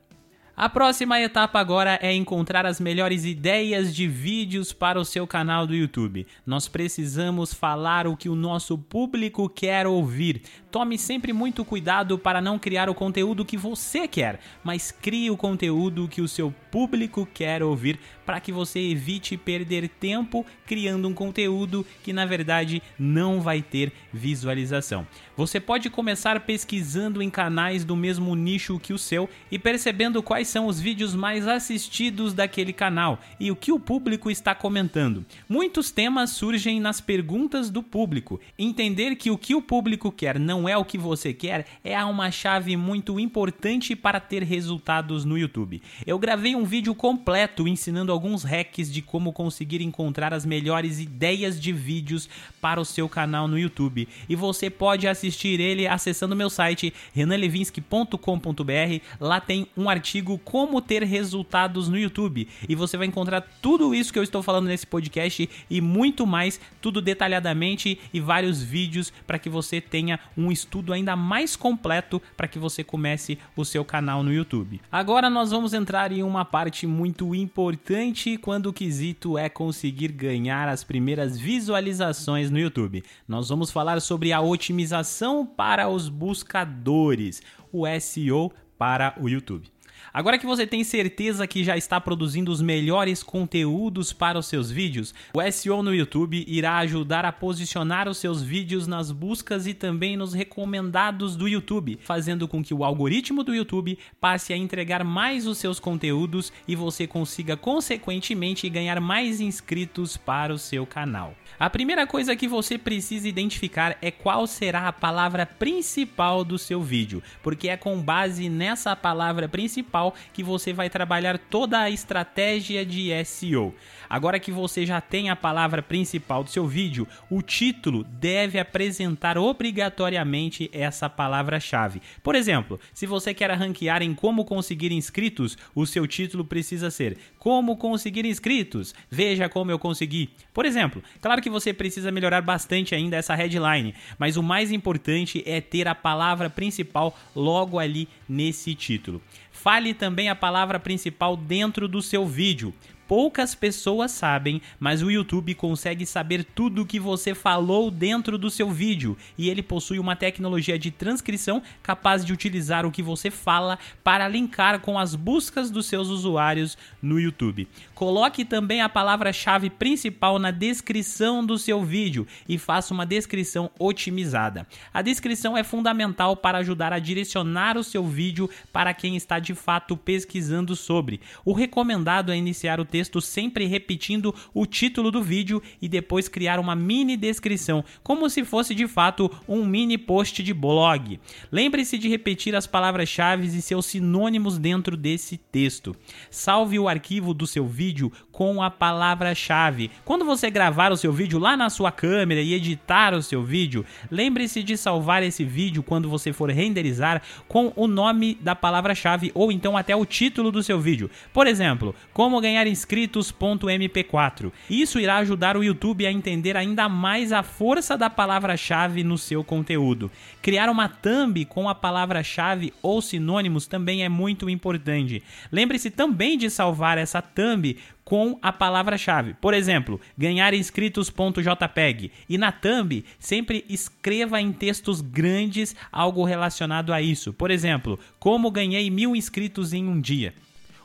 A 0.62 0.68
próxima 0.68 1.18
etapa 1.18 1.58
agora 1.58 1.98
é 2.02 2.12
encontrar 2.12 2.66
as 2.66 2.78
melhores 2.78 3.24
ideias 3.24 3.94
de 3.94 4.06
vídeos 4.06 4.74
para 4.74 5.00
o 5.00 5.06
seu 5.06 5.26
canal 5.26 5.66
do 5.66 5.74
YouTube. 5.74 6.26
Nós 6.44 6.68
precisamos 6.68 7.54
falar 7.54 8.06
o 8.06 8.14
que 8.14 8.28
o 8.28 8.34
nosso 8.34 8.76
público 8.76 9.48
quer 9.48 9.86
ouvir. 9.86 10.42
Tome 10.70 10.98
sempre 10.98 11.32
muito 11.32 11.64
cuidado 11.64 12.18
para 12.18 12.42
não 12.42 12.58
criar 12.58 12.90
o 12.90 12.94
conteúdo 12.94 13.42
que 13.42 13.56
você 13.56 14.06
quer, 14.06 14.38
mas 14.62 14.92
crie 14.92 15.30
o 15.30 15.36
conteúdo 15.36 16.06
que 16.06 16.20
o 16.20 16.28
seu 16.28 16.54
público 16.70 17.26
quer 17.32 17.62
ouvir 17.62 17.98
para 18.26 18.38
que 18.38 18.52
você 18.52 18.78
evite 18.80 19.38
perder 19.38 19.88
tempo 19.88 20.44
criando 20.66 21.08
um 21.08 21.14
conteúdo 21.14 21.84
que 22.04 22.12
na 22.12 22.26
verdade 22.26 22.82
não 22.98 23.40
vai 23.40 23.62
ter 23.62 23.92
visualização. 24.12 25.06
Você 25.36 25.58
pode 25.58 25.88
começar 25.88 26.38
pesquisando 26.40 27.22
em 27.22 27.30
canais 27.30 27.82
do 27.82 27.96
mesmo 27.96 28.36
nicho 28.36 28.78
que 28.78 28.92
o 28.92 28.98
seu 28.98 29.28
e 29.50 29.58
percebendo 29.58 30.22
quais 30.22 30.49
são 30.50 30.66
os 30.66 30.80
vídeos 30.80 31.14
mais 31.14 31.46
assistidos 31.48 32.34
daquele 32.34 32.72
canal 32.72 33.18
e 33.38 33.50
o 33.50 33.56
que 33.56 33.72
o 33.72 33.80
público 33.80 34.30
está 34.30 34.54
comentando. 34.54 35.24
Muitos 35.48 35.90
temas 35.90 36.30
surgem 36.30 36.80
nas 36.80 37.00
perguntas 37.00 37.70
do 37.70 37.82
público. 37.82 38.40
Entender 38.58 39.16
que 39.16 39.30
o 39.30 39.38
que 39.38 39.54
o 39.54 39.62
público 39.62 40.12
quer 40.12 40.38
não 40.38 40.68
é 40.68 40.76
o 40.76 40.84
que 40.84 40.98
você 40.98 41.32
quer 41.32 41.66
é 41.82 42.02
uma 42.04 42.30
chave 42.30 42.76
muito 42.76 43.18
importante 43.18 43.94
para 43.94 44.20
ter 44.20 44.42
resultados 44.42 45.24
no 45.24 45.38
YouTube. 45.38 45.82
Eu 46.06 46.18
gravei 46.18 46.54
um 46.54 46.64
vídeo 46.64 46.94
completo 46.94 47.68
ensinando 47.68 48.12
alguns 48.12 48.42
hacks 48.42 48.92
de 48.92 49.00
como 49.02 49.32
conseguir 49.32 49.80
encontrar 49.80 50.34
as 50.34 50.44
melhores 50.44 50.98
ideias 50.98 51.60
de 51.60 51.72
vídeos 51.72 52.28
para 52.60 52.80
o 52.80 52.84
seu 52.84 53.08
canal 53.08 53.46
no 53.46 53.58
YouTube. 53.58 54.08
E 54.28 54.36
você 54.36 54.68
pode 54.68 55.06
assistir 55.06 55.60
ele 55.60 55.86
acessando 55.86 56.36
meu 56.36 56.50
site 56.50 56.92
renanlevinsky.com.br. 57.14 59.00
Lá 59.20 59.40
tem 59.40 59.66
um 59.76 59.88
artigo 59.88 60.29
como 60.38 60.80
ter 60.80 61.02
resultados 61.02 61.88
no 61.88 61.98
YouTube 61.98 62.48
e 62.68 62.74
você 62.74 62.96
vai 62.96 63.06
encontrar 63.06 63.40
tudo 63.62 63.94
isso 63.94 64.12
que 64.12 64.18
eu 64.18 64.22
estou 64.22 64.42
falando 64.42 64.66
nesse 64.66 64.86
podcast 64.86 65.48
e 65.68 65.80
muito 65.80 66.26
mais, 66.26 66.60
tudo 66.80 67.00
detalhadamente 67.00 67.98
e 68.12 68.20
vários 68.20 68.62
vídeos 68.62 69.12
para 69.26 69.38
que 69.38 69.48
você 69.48 69.80
tenha 69.80 70.18
um 70.36 70.50
estudo 70.50 70.92
ainda 70.92 71.16
mais 71.16 71.56
completo 71.56 72.20
para 72.36 72.48
que 72.48 72.58
você 72.58 72.82
comece 72.82 73.38
o 73.56 73.64
seu 73.64 73.84
canal 73.84 74.22
no 74.22 74.32
YouTube. 74.32 74.80
Agora 74.90 75.30
nós 75.30 75.50
vamos 75.50 75.74
entrar 75.74 76.12
em 76.12 76.22
uma 76.22 76.44
parte 76.44 76.86
muito 76.86 77.34
importante 77.34 78.36
quando 78.36 78.66
o 78.66 78.72
quesito 78.72 79.38
é 79.38 79.48
conseguir 79.48 80.12
ganhar 80.12 80.68
as 80.68 80.84
primeiras 80.84 81.38
visualizações 81.38 82.50
no 82.50 82.58
YouTube. 82.58 83.02
Nós 83.26 83.48
vamos 83.48 83.70
falar 83.70 84.00
sobre 84.00 84.32
a 84.32 84.40
otimização 84.40 85.46
para 85.46 85.88
os 85.88 86.08
buscadores, 86.08 87.42
o 87.72 87.84
SEO 88.00 88.52
para 88.78 89.14
o 89.20 89.28
YouTube. 89.28 89.68
Agora 90.12 90.38
que 90.38 90.46
você 90.46 90.66
tem 90.66 90.82
certeza 90.82 91.46
que 91.46 91.62
já 91.62 91.76
está 91.76 92.00
produzindo 92.00 92.50
os 92.50 92.60
melhores 92.60 93.22
conteúdos 93.22 94.12
para 94.12 94.38
os 94.38 94.46
seus 94.46 94.70
vídeos, 94.70 95.14
o 95.32 95.52
SEO 95.52 95.82
no 95.82 95.94
YouTube 95.94 96.44
irá 96.48 96.78
ajudar 96.78 97.24
a 97.24 97.30
posicionar 97.30 98.08
os 98.08 98.18
seus 98.18 98.42
vídeos 98.42 98.88
nas 98.88 99.12
buscas 99.12 99.68
e 99.68 99.74
também 99.74 100.16
nos 100.16 100.34
recomendados 100.34 101.36
do 101.36 101.46
YouTube, 101.46 101.98
fazendo 102.02 102.48
com 102.48 102.62
que 102.62 102.74
o 102.74 102.84
algoritmo 102.84 103.44
do 103.44 103.54
YouTube 103.54 103.98
passe 104.20 104.52
a 104.52 104.56
entregar 104.56 105.04
mais 105.04 105.46
os 105.46 105.58
seus 105.58 105.78
conteúdos 105.78 106.52
e 106.66 106.74
você 106.74 107.06
consiga 107.06 107.56
consequentemente 107.56 108.68
ganhar 108.68 109.00
mais 109.00 109.40
inscritos 109.40 110.16
para 110.16 110.52
o 110.52 110.58
seu 110.58 110.84
canal. 110.84 111.34
A 111.58 111.68
primeira 111.68 112.06
coisa 112.06 112.34
que 112.34 112.48
você 112.48 112.78
precisa 112.78 113.28
identificar 113.28 113.96
é 114.00 114.10
qual 114.10 114.46
será 114.46 114.88
a 114.88 114.92
palavra 114.92 115.44
principal 115.44 116.44
do 116.44 116.58
seu 116.58 116.82
vídeo, 116.82 117.22
porque 117.42 117.68
é 117.68 117.76
com 117.76 118.00
base 118.00 118.48
nessa 118.48 118.96
palavra 118.96 119.48
principal 119.48 120.14
que 120.32 120.42
você 120.42 120.72
vai 120.72 120.88
trabalhar 120.88 121.38
toda 121.38 121.80
a 121.80 121.90
estratégia 121.90 122.84
de 122.84 123.10
SEO. 123.24 123.74
Agora 124.08 124.40
que 124.40 124.50
você 124.50 124.84
já 124.84 125.00
tem 125.00 125.30
a 125.30 125.36
palavra 125.36 125.82
principal 125.82 126.42
do 126.42 126.50
seu 126.50 126.66
vídeo, 126.66 127.06
o 127.30 127.42
título 127.42 128.02
deve 128.04 128.58
apresentar 128.58 129.38
obrigatoriamente 129.38 130.68
essa 130.72 131.08
palavra-chave. 131.08 132.02
Por 132.22 132.34
exemplo, 132.34 132.80
se 132.92 133.06
você 133.06 133.32
quer 133.32 133.50
ranquear 133.52 134.02
em 134.02 134.14
como 134.14 134.44
conseguir 134.44 134.90
inscritos, 134.92 135.56
o 135.74 135.86
seu 135.86 136.06
título 136.06 136.44
precisa 136.44 136.90
ser 136.90 137.18
Como 137.38 137.76
conseguir 137.76 138.24
inscritos? 138.24 138.94
Veja 139.10 139.48
como 139.48 139.70
eu 139.70 139.78
consegui. 139.78 140.30
Por 140.52 140.64
exemplo, 140.64 141.02
claro 141.20 141.39
que 141.40 141.50
você 141.50 141.72
precisa 141.72 142.10
melhorar 142.10 142.40
bastante 142.40 142.94
ainda 142.94 143.16
essa 143.16 143.34
headline, 143.34 143.94
mas 144.18 144.36
o 144.36 144.42
mais 144.42 144.70
importante 144.70 145.42
é 145.46 145.60
ter 145.60 145.88
a 145.88 145.94
palavra 145.94 146.50
principal 146.50 147.16
logo 147.34 147.78
ali 147.78 148.08
nesse 148.28 148.74
título. 148.74 149.20
Fale 149.50 149.92
também 149.92 150.28
a 150.28 150.34
palavra 150.34 150.78
principal 150.80 151.36
dentro 151.36 151.86
do 151.86 152.00
seu 152.00 152.26
vídeo 152.26 152.72
poucas 153.10 153.56
pessoas 153.56 154.12
sabem, 154.12 154.62
mas 154.78 155.02
o 155.02 155.10
YouTube 155.10 155.52
consegue 155.56 156.06
saber 156.06 156.44
tudo 156.44 156.82
o 156.82 156.86
que 156.86 157.00
você 157.00 157.34
falou 157.34 157.90
dentro 157.90 158.38
do 158.38 158.48
seu 158.48 158.70
vídeo 158.70 159.16
e 159.36 159.50
ele 159.50 159.64
possui 159.64 159.98
uma 159.98 160.14
tecnologia 160.14 160.78
de 160.78 160.92
transcrição 160.92 161.60
capaz 161.82 162.24
de 162.24 162.32
utilizar 162.32 162.86
o 162.86 162.90
que 162.92 163.02
você 163.02 163.28
fala 163.28 163.80
para 164.04 164.28
linkar 164.28 164.78
com 164.78 164.96
as 164.96 165.16
buscas 165.16 165.72
dos 165.72 165.86
seus 165.86 166.06
usuários 166.06 166.78
no 167.02 167.18
YouTube. 167.18 167.66
Coloque 167.96 168.44
também 168.44 168.80
a 168.80 168.88
palavra-chave 168.88 169.70
principal 169.70 170.38
na 170.38 170.52
descrição 170.52 171.44
do 171.44 171.58
seu 171.58 171.82
vídeo 171.82 172.28
e 172.48 172.58
faça 172.58 172.94
uma 172.94 173.04
descrição 173.04 173.72
otimizada. 173.76 174.68
A 174.94 175.02
descrição 175.02 175.58
é 175.58 175.64
fundamental 175.64 176.36
para 176.36 176.58
ajudar 176.58 176.92
a 176.92 177.00
direcionar 177.00 177.76
o 177.76 177.82
seu 177.82 178.06
vídeo 178.06 178.48
para 178.72 178.94
quem 178.94 179.16
está 179.16 179.40
de 179.40 179.52
fato 179.52 179.96
pesquisando 179.96 180.76
sobre. 180.76 181.20
O 181.44 181.52
recomendado 181.52 182.30
é 182.30 182.36
iniciar 182.36 182.78
o 182.78 182.84
texto 182.84 182.99
texto 183.00 183.18
sempre 183.22 183.64
repetindo 183.64 184.34
o 184.52 184.66
título 184.66 185.10
do 185.10 185.22
vídeo 185.22 185.62
e 185.80 185.88
depois 185.88 186.28
criar 186.28 186.60
uma 186.60 186.76
mini 186.76 187.16
descrição, 187.16 187.82
como 188.02 188.28
se 188.28 188.44
fosse 188.44 188.74
de 188.74 188.86
fato 188.86 189.30
um 189.48 189.64
mini 189.64 189.96
post 189.96 190.42
de 190.42 190.52
blog. 190.52 191.18
Lembre-se 191.50 191.96
de 191.96 192.10
repetir 192.10 192.54
as 192.54 192.66
palavras-chave 192.66 193.46
e 193.46 193.62
seus 193.62 193.86
sinônimos 193.86 194.58
dentro 194.58 194.98
desse 194.98 195.38
texto. 195.38 195.96
Salve 196.30 196.78
o 196.78 196.88
arquivo 196.88 197.32
do 197.32 197.46
seu 197.46 197.66
vídeo 197.66 198.12
com 198.30 198.62
a 198.62 198.70
palavra-chave. 198.70 199.90
Quando 200.04 200.26
você 200.26 200.50
gravar 200.50 200.92
o 200.92 200.96
seu 200.96 201.12
vídeo 201.12 201.38
lá 201.38 201.56
na 201.56 201.70
sua 201.70 201.90
câmera 201.90 202.42
e 202.42 202.52
editar 202.52 203.14
o 203.14 203.22
seu 203.22 203.42
vídeo, 203.42 203.84
lembre-se 204.10 204.62
de 204.62 204.76
salvar 204.76 205.22
esse 205.22 205.42
vídeo 205.42 205.82
quando 205.82 206.08
você 206.08 206.34
for 206.34 206.50
renderizar 206.50 207.22
com 207.48 207.72
o 207.74 207.86
nome 207.86 208.34
da 208.42 208.54
palavra-chave 208.54 209.30
ou 209.34 209.50
então 209.50 209.74
até 209.74 209.96
o 209.96 210.04
título 210.04 210.52
do 210.52 210.62
seu 210.62 210.78
vídeo. 210.78 211.10
Por 211.32 211.46
exemplo, 211.46 211.94
como 212.12 212.40
ganhar 212.42 212.66
inscritos 212.66 212.89
inscritos.mp4. 212.90 214.52
Isso 214.68 214.98
irá 214.98 215.18
ajudar 215.18 215.56
o 215.56 215.62
YouTube 215.62 216.04
a 216.04 216.10
entender 216.10 216.56
ainda 216.56 216.88
mais 216.88 217.32
a 217.32 217.42
força 217.42 217.96
da 217.96 218.10
palavra-chave 218.10 219.04
no 219.04 219.16
seu 219.16 219.44
conteúdo. 219.44 220.10
Criar 220.42 220.68
uma 220.68 220.88
thumb 220.88 221.44
com 221.44 221.68
a 221.68 221.74
palavra-chave 221.74 222.72
ou 222.82 223.00
sinônimos 223.00 223.68
também 223.68 224.02
é 224.02 224.08
muito 224.08 224.50
importante. 224.50 225.22
Lembre-se 225.52 225.90
também 225.90 226.36
de 226.36 226.50
salvar 226.50 226.98
essa 226.98 227.22
thumb 227.22 227.76
com 228.04 228.36
a 228.42 228.52
palavra-chave. 228.52 229.34
Por 229.34 229.54
exemplo, 229.54 230.00
ganhar 230.18 230.52
inscritos.jpg. 230.52 232.10
E 232.28 232.36
na 232.36 232.50
thumb, 232.50 233.04
sempre 233.20 233.64
escreva 233.68 234.40
em 234.40 234.52
textos 234.52 235.00
grandes 235.00 235.76
algo 235.92 236.24
relacionado 236.24 236.92
a 236.92 237.00
isso. 237.00 237.32
Por 237.32 237.52
exemplo, 237.52 238.00
como 238.18 238.50
ganhei 238.50 238.90
mil 238.90 239.14
inscritos 239.14 239.72
em 239.72 239.86
um 239.86 240.00
dia. 240.00 240.34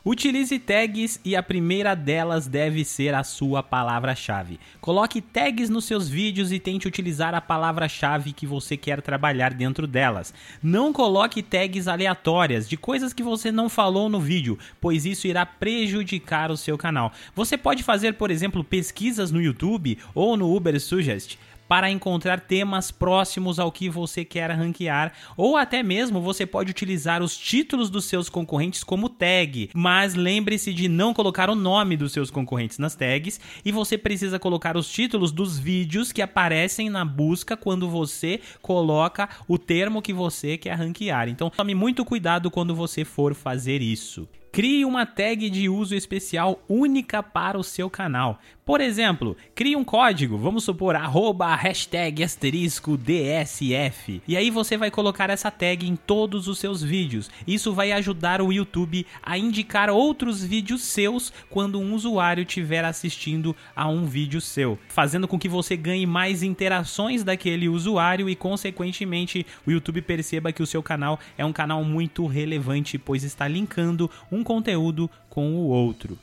Utilize 0.08 0.56
tags 0.60 1.18
e 1.24 1.34
a 1.34 1.42
primeira 1.42 1.96
delas 1.96 2.46
deve 2.46 2.84
ser 2.84 3.12
a 3.12 3.24
sua 3.24 3.60
palavra-chave. 3.60 4.60
Coloque 4.80 5.20
tags 5.20 5.68
nos 5.68 5.84
seus 5.84 6.08
vídeos 6.08 6.52
e 6.52 6.60
tente 6.60 6.86
utilizar 6.86 7.34
a 7.34 7.40
palavra-chave 7.40 8.32
que 8.32 8.46
você 8.46 8.76
quer 8.76 9.02
trabalhar 9.02 9.52
dentro 9.52 9.84
delas. 9.84 10.32
Não 10.62 10.92
coloque 10.92 11.42
tags 11.42 11.88
aleatórias 11.88 12.68
de 12.68 12.76
coisas 12.76 13.12
que 13.12 13.20
você 13.20 13.50
não 13.50 13.68
falou 13.68 14.08
no 14.08 14.20
vídeo, 14.20 14.56
pois 14.80 15.04
isso 15.04 15.26
irá 15.26 15.44
prejudicar 15.44 16.52
o 16.52 16.56
seu 16.56 16.78
canal. 16.78 17.10
Você 17.34 17.58
pode 17.58 17.82
fazer, 17.82 18.12
por 18.14 18.30
exemplo, 18.30 18.62
pesquisas 18.62 19.32
no 19.32 19.42
YouTube 19.42 19.98
ou 20.14 20.36
no 20.36 20.54
Uber 20.54 20.80
Suggest 20.80 21.36
para 21.68 21.90
encontrar 21.90 22.40
temas 22.40 22.90
próximos 22.90 23.58
ao 23.58 23.72
que 23.72 23.88
você 23.88 24.24
quer 24.24 24.50
ranquear, 24.50 25.12
ou 25.36 25.56
até 25.56 25.82
mesmo 25.82 26.20
você 26.20 26.46
pode 26.46 26.70
utilizar 26.70 27.22
os 27.22 27.36
títulos 27.36 27.90
dos 27.90 28.04
seus 28.04 28.28
concorrentes 28.28 28.84
como 28.84 29.08
tag, 29.08 29.70
mas 29.74 30.14
lembre-se 30.14 30.72
de 30.72 30.88
não 30.88 31.12
colocar 31.12 31.50
o 31.50 31.54
nome 31.54 31.96
dos 31.96 32.12
seus 32.12 32.30
concorrentes 32.30 32.78
nas 32.78 32.94
tags 32.94 33.40
e 33.64 33.72
você 33.72 33.98
precisa 33.98 34.38
colocar 34.38 34.76
os 34.76 34.88
títulos 34.88 35.32
dos 35.32 35.58
vídeos 35.58 36.12
que 36.12 36.22
aparecem 36.22 36.90
na 36.90 37.04
busca 37.04 37.56
quando 37.56 37.88
você 37.88 38.40
coloca 38.62 39.28
o 39.48 39.58
termo 39.58 40.02
que 40.02 40.12
você 40.12 40.56
quer 40.56 40.74
ranquear. 40.74 41.28
Então 41.28 41.50
tome 41.50 41.74
muito 41.74 42.04
cuidado 42.04 42.50
quando 42.50 42.74
você 42.74 43.04
for 43.04 43.34
fazer 43.34 43.82
isso. 43.82 44.28
Crie 44.56 44.86
uma 44.86 45.04
tag 45.04 45.50
de 45.50 45.68
uso 45.68 45.94
especial 45.94 46.64
única 46.66 47.22
para 47.22 47.58
o 47.58 47.62
seu 47.62 47.90
canal. 47.90 48.40
Por 48.64 48.80
exemplo, 48.80 49.36
crie 49.54 49.76
um 49.76 49.84
código, 49.84 50.36
vamos 50.36 50.64
supor, 50.64 50.96
arroba 50.96 51.54
hashtag 51.54 52.24
asterisco 52.24 52.96
DSF. 52.96 54.22
E 54.26 54.36
aí 54.36 54.50
você 54.50 54.76
vai 54.76 54.90
colocar 54.90 55.30
essa 55.30 55.52
tag 55.52 55.86
em 55.86 55.94
todos 55.94 56.48
os 56.48 56.58
seus 56.58 56.82
vídeos. 56.82 57.30
Isso 57.46 57.72
vai 57.72 57.92
ajudar 57.92 58.40
o 58.40 58.50
YouTube 58.50 59.06
a 59.22 59.36
indicar 59.38 59.88
outros 59.90 60.42
vídeos 60.42 60.82
seus 60.82 61.32
quando 61.48 61.78
um 61.78 61.94
usuário 61.94 62.42
estiver 62.42 62.84
assistindo 62.84 63.54
a 63.76 63.86
um 63.88 64.04
vídeo 64.06 64.40
seu, 64.40 64.76
fazendo 64.88 65.28
com 65.28 65.38
que 65.38 65.50
você 65.50 65.76
ganhe 65.76 66.06
mais 66.06 66.42
interações 66.42 67.22
daquele 67.22 67.68
usuário 67.68 68.28
e, 68.28 68.34
consequentemente, 68.34 69.46
o 69.64 69.70
YouTube 69.70 70.00
perceba 70.00 70.50
que 70.50 70.62
o 70.62 70.66
seu 70.66 70.82
canal 70.82 71.20
é 71.38 71.44
um 71.44 71.52
canal 71.52 71.84
muito 71.84 72.26
relevante, 72.26 72.98
pois 72.98 73.22
está 73.22 73.46
linkando 73.46 74.10
um 74.32 74.42
conteúdo 74.46 75.10
com 75.28 75.56
o 75.56 75.66
outro. 75.66 76.16